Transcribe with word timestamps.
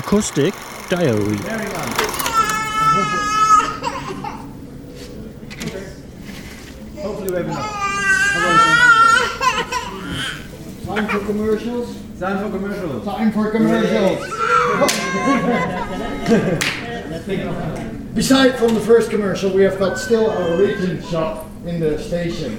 Acoustic 0.00 0.54
Diary. 0.88 1.36
Hopefully 6.96 7.28
we 7.28 7.36
have 7.36 7.44
enough. 7.44 7.70
Time 10.86 11.06
for 11.06 11.18
commercials. 11.26 11.96
Time 12.18 12.38
for 12.38 12.48
commercials. 12.56 13.04
Time 13.04 13.30
for 13.30 13.50
commercials. 13.50 14.26
Beside 18.14 18.56
from 18.58 18.72
the 18.72 18.80
first 18.80 19.10
commercial, 19.10 19.52
we 19.52 19.64
have 19.64 19.78
got 19.78 19.98
still 19.98 20.30
our 20.30 20.56
written 20.56 21.02
shop 21.02 21.46
in 21.66 21.78
the 21.78 21.98
station. 21.98 22.56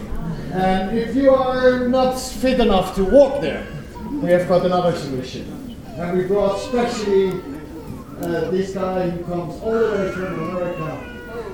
And 0.54 0.96
if 0.96 1.16
you 1.16 1.32
are 1.32 1.88
not 1.88 2.20
fit 2.20 2.60
enough 2.60 2.94
to 2.98 3.04
walk 3.04 3.42
there, 3.42 3.66
we 4.12 4.30
have 4.30 4.48
got 4.48 4.64
another 4.64 4.96
solution. 4.96 5.61
And 6.02 6.18
we 6.18 6.24
brought 6.26 6.58
specially 6.60 7.30
uh, 7.30 8.50
this 8.50 8.74
guy 8.74 9.08
who 9.08 9.24
comes 9.24 9.62
all 9.62 9.72
the 9.72 9.92
way 9.92 10.12
from 10.12 10.50
America 10.50 10.92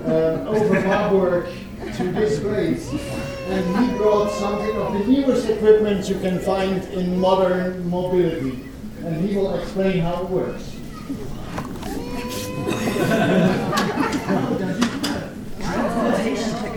uh, 0.05 0.49
over 0.49 0.81
Marburg 0.87 1.49
to 1.97 2.11
this 2.13 2.39
place. 2.39 2.89
And 2.89 3.91
he 3.91 3.97
brought 3.97 4.31
something 4.31 4.73
of 4.77 4.93
the 4.93 4.99
newest 4.99 5.49
equipment 5.49 6.07
you 6.07 6.17
can 6.19 6.39
find 6.39 6.81
in 6.93 7.19
modern 7.19 7.89
mobility. 7.89 8.63
And 9.03 9.17
he 9.27 9.35
will 9.35 9.53
explain 9.59 9.99
how 9.99 10.23
it 10.23 10.29
works. 10.29 10.73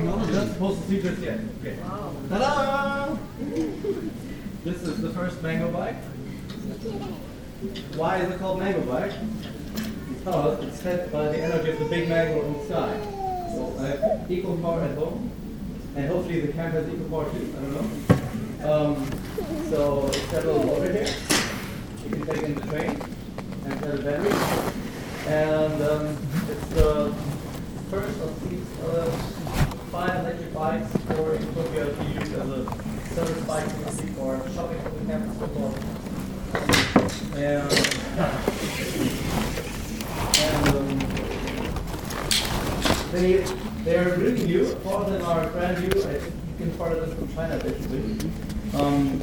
Not 0.02 0.48
supposed 0.48 0.83
to 0.83 0.89
see 0.89 0.98
this 0.98 1.19
yet. 1.20 1.39
Okay. 1.61 1.78
Ta-da! 2.28 3.16
This 4.64 4.83
is 4.83 5.00
the 5.00 5.11
first 5.11 5.41
mango 5.41 5.70
bike. 5.70 5.97
Why 7.60 8.16
is 8.16 8.30
it 8.30 8.38
called 8.38 8.59
mango 8.59 8.80
bike? 8.91 9.12
Because 10.09 10.64
it's 10.64 10.80
fed 10.80 11.12
by 11.12 11.25
the 11.25 11.42
energy 11.42 11.72
of 11.72 11.78
the 11.78 11.84
big 11.84 12.08
mango 12.08 12.42
inside. 12.47 13.02
So 13.52 13.77
I 13.78 13.86
have 13.89 14.30
equal 14.30 14.56
power 14.56 14.80
at 14.80 14.97
home, 14.97 15.30
and 15.94 16.08
hopefully 16.08 16.41
the 16.41 16.52
camera 16.55 16.83
has 16.83 16.89
equal 16.89 17.22
power 17.22 17.30
too. 17.30 17.55
I 17.55 17.61
don't 17.61 17.75
know. 17.75 18.72
Um, 18.72 19.11
so 19.69 20.06
it's 20.06 20.27
got 20.33 20.44
a 20.44 20.52
little 20.52 20.64
motor 20.64 20.91
here. 20.91 21.14
You 22.05 22.11
can 22.17 22.27
take 22.27 22.42
in 22.44 22.55
the 22.55 22.61
train, 22.62 23.02
and 23.67 23.80
got 23.83 23.95
a 23.95 23.98
battery. 23.98 24.33
And 25.27 25.83
um, 25.83 26.17
it's 26.48 26.67
the 26.69 27.14
first 27.91 28.20
of 28.20 28.48
these 28.48 28.78
uh, 28.89 29.11
five 29.92 30.20
electric 30.20 30.55
bikes 30.55 30.97
for 31.08 31.34
Utopia 31.34 31.95
to 31.95 32.05
use 32.05 32.33
as 32.33 32.48
a 32.48 32.64
service 33.14 33.45
bike 33.45 33.69
for 34.17 34.48
shopping 34.55 34.80
for 34.80 34.89
the 34.89 35.05
campus 35.05 35.36
forth. 35.36 36.09
And, 37.41 37.72
and 40.36 40.69
um, 40.69 40.98
they 43.12 43.38
they're 43.84 44.19
really 44.19 44.44
new. 44.44 44.66
Four 44.83 45.00
of 45.00 45.10
them 45.10 45.24
are 45.24 45.48
brand 45.48 45.80
new. 45.80 46.02
I 46.02 46.18
think 46.18 46.34
you 46.58 46.66
can 46.66 46.80
order 46.80 47.00
them 47.00 47.16
from 47.16 47.34
China 47.34 47.56
basically. 47.64 48.30
Um, 48.74 49.22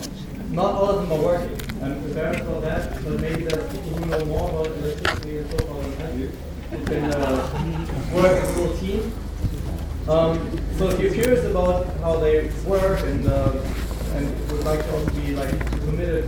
not 0.50 0.74
all 0.74 0.90
of 0.90 1.08
them 1.08 1.12
are 1.20 1.24
working. 1.24 1.62
I'm 1.84 1.92
embarrassed 2.06 2.42
about 2.42 2.62
that, 2.64 3.04
but 3.04 3.20
maybe 3.22 3.44
there's 3.44 3.72
people 3.72 3.92
who 3.92 4.06
know 4.08 4.26
more 4.26 4.50
about 4.50 4.68
electricity 4.78 5.38
and 5.38 5.52
so 5.52 5.58
than 5.58 6.02
I 6.02 6.12
do. 6.16 6.32
Can 6.86 7.14
uh, 7.14 8.12
work 8.14 8.44
as 8.44 8.58
a 8.58 8.78
team. 8.78 9.14
Um, 10.10 10.60
so 10.78 10.90
if 10.90 11.00
you're 11.00 11.14
curious 11.14 11.46
about 11.46 11.86
how 12.00 12.18
they 12.18 12.50
work 12.66 13.00
and 13.02 13.28
uh, 13.28 13.52
and 14.16 14.52
would 14.52 14.64
like 14.66 14.80
to 14.80 14.92
also 14.92 15.12
be 15.12 15.36
like 15.36 15.60
committed 15.82 16.28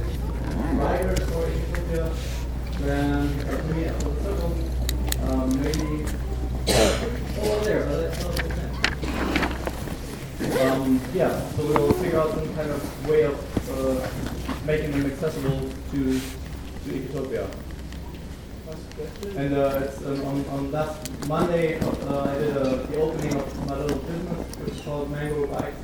riders 0.74 1.20
for 1.20 1.44
Ecotopia, 1.44 2.14
then 2.80 3.28
uh, 3.28 3.28
to 3.28 3.34
me 3.34 3.38
at 3.40 3.44
the 3.44 3.48
circle, 3.50 3.59
um, 3.70 5.62
maybe 5.62 6.06
over 7.40 7.64
there, 7.64 7.84
um, 10.72 11.00
yeah, 11.14 11.50
so 11.52 11.66
we'll 11.66 11.94
figure 11.94 12.20
out 12.20 12.32
some 12.32 12.56
kind 12.56 12.72
of 12.72 13.08
way 13.08 13.24
of 13.24 13.36
uh, 13.70 14.08
making 14.66 14.92
them 14.92 15.06
accessible 15.06 15.70
to 15.92 16.20
to 16.20 16.90
Ecotopia. 16.90 17.48
And 19.38 19.54
uh, 19.56 19.82
it's 19.84 20.04
um, 20.04 20.26
on, 20.26 20.46
on 20.48 20.72
last 20.72 21.28
Monday, 21.28 21.80
uh, 21.80 22.24
I 22.24 22.38
did 22.40 22.54
the 22.56 23.00
opening 23.00 23.36
of 23.36 23.68
my 23.68 23.78
little 23.78 24.00
business, 24.00 24.58
which 24.58 24.74
is 24.74 24.82
called 24.82 25.12
Mango 25.12 25.46
Bikes. 25.48 25.78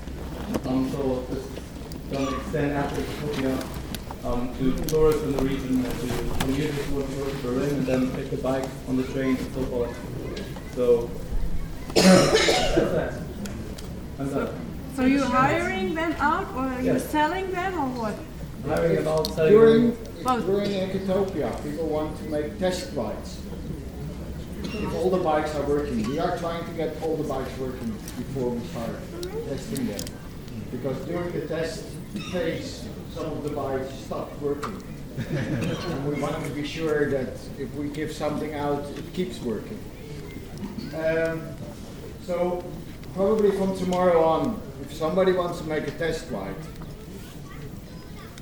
Um, 0.66 0.90
so 0.92 1.26
this 1.30 1.40
is 1.40 1.50
going 2.12 2.28
to 2.28 2.36
extend 2.38 2.72
after 2.74 3.02
Utopia 3.02 3.58
um, 4.26 4.56
to 4.58 4.74
tourists 4.86 5.22
in 5.24 5.32
the 5.38 5.44
region 5.44 5.86
and 5.86 6.00
to 6.00 6.38
commuters 6.46 6.86
who 6.86 6.96
want 6.96 7.10
to 7.10 7.16
go 7.18 7.26
to 7.30 7.36
Berlin 7.44 7.70
and 7.76 7.86
then 7.86 8.12
take 8.16 8.32
the 8.32 8.38
bike 8.38 8.66
on 8.88 8.98
the 8.98 9.04
train 9.04 9.38
and 9.38 9.54
so 9.54 9.64
forth. 9.66 9.98
So 10.76 11.10
that's 11.96 12.92
that. 12.92 13.14
I'm. 14.20 14.50
So 14.96 15.06
you're 15.06 15.26
hiring 15.26 15.94
them 15.94 16.14
out 16.20 16.48
or 16.56 16.62
are 16.64 16.82
you 16.82 16.94
Yes. 16.94 17.10
selling 17.10 17.52
them 17.52 17.74
or 17.78 17.88
what? 18.02 18.16
Hiring 18.66 18.98
about 18.98 19.28
selling 19.34 19.52
During, 19.52 19.98
Both. 20.24 20.46
during 20.46 20.72
Ecotopia, 20.72 21.62
people 21.64 21.88
want 21.88 22.18
to 22.20 22.24
make 22.30 22.58
test 22.58 22.94
rides. 22.96 23.38
If 24.64 24.96
all 24.96 25.10
the 25.10 25.18
bikes 25.18 25.54
are 25.56 25.64
working, 25.64 26.02
we 26.10 26.18
are 26.18 26.38
trying 26.38 26.66
to 26.66 26.72
get 26.72 26.96
all 27.04 27.16
the 27.18 27.24
bikes 27.28 27.56
working 27.60 27.92
before 28.18 28.50
we 28.50 28.66
start 28.68 28.90
testing 29.50 29.86
them. 29.88 30.02
Because 30.72 30.98
during 31.06 31.32
the 31.32 31.46
test 31.48 31.84
phase, 32.20 32.86
some 33.14 33.26
of 33.26 33.44
the 33.44 33.50
bikes 33.50 33.94
stopped 33.94 34.42
working. 34.42 34.82
And 35.18 36.08
we 36.08 36.22
want 36.22 36.44
to 36.44 36.52
be 36.52 36.66
sure 36.66 37.10
that 37.10 37.30
if 37.58 37.74
we 37.76 37.90
give 37.90 38.12
something 38.12 38.54
out, 38.54 38.84
it 38.98 39.14
keeps 39.14 39.42
working. 39.42 39.80
Um, 40.96 41.42
so 42.26 42.64
probably 43.14 43.52
from 43.52 43.78
tomorrow 43.78 44.24
on, 44.24 44.62
if 44.82 44.94
somebody 44.94 45.32
wants 45.32 45.60
to 45.60 45.66
make 45.66 45.88
a 45.88 45.92
test 45.92 46.30
ride, 46.32 46.56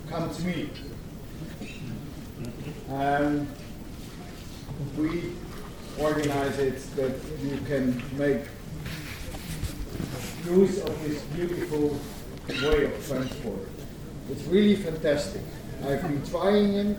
come 0.10 0.34
to 0.34 0.42
me. 0.44 0.70
Um, 2.90 3.48
we 4.98 5.34
organize 6.00 6.58
it 6.60 6.80
that 6.96 7.16
you 7.42 7.58
can 7.66 8.02
make 8.18 8.42
use 10.46 10.82
of 10.82 11.04
this 11.04 11.22
beautiful 11.36 12.00
way 12.48 12.86
of 12.86 13.08
transport. 13.08 13.68
It's 14.30 14.44
really 14.44 14.76
fantastic. 14.76 15.42
I've 15.86 16.02
been 16.02 16.26
trying 16.26 16.74
it. 16.74 16.98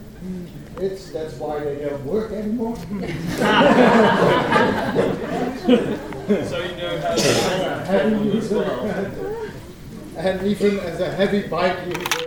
It's 0.78 1.10
that's 1.10 1.34
why 1.34 1.60
they 1.60 1.84
don't 1.84 2.04
work 2.04 2.32
anymore. 2.32 2.76
So 6.24 6.58
you 6.58 6.76
know 6.76 6.98
how 7.00 7.14
to 7.14 7.84
heavy 7.84 8.28
user. 8.30 8.64
and 10.16 10.46
even 10.46 10.78
as 10.78 11.00
a 11.00 11.12
heavy 11.12 11.46
bike 11.48 11.76
user, 11.86 12.23